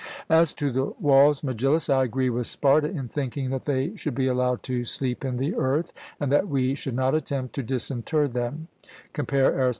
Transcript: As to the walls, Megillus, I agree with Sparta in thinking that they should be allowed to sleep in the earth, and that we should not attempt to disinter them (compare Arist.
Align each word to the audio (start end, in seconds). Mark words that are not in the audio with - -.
As 0.31 0.51
to 0.55 0.71
the 0.71 0.85
walls, 0.99 1.43
Megillus, 1.43 1.87
I 1.87 2.05
agree 2.05 2.31
with 2.31 2.47
Sparta 2.47 2.89
in 2.89 3.07
thinking 3.07 3.51
that 3.51 3.65
they 3.65 3.95
should 3.95 4.15
be 4.15 4.25
allowed 4.25 4.63
to 4.63 4.83
sleep 4.83 5.23
in 5.23 5.37
the 5.37 5.53
earth, 5.55 5.93
and 6.19 6.31
that 6.31 6.47
we 6.47 6.73
should 6.73 6.95
not 6.95 7.13
attempt 7.13 7.53
to 7.53 7.61
disinter 7.61 8.27
them 8.27 8.67
(compare 9.13 9.53
Arist. 9.55 9.69